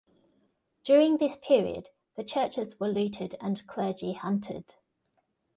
[0.83, 4.73] During this period, the churches were looted and clergy hunted.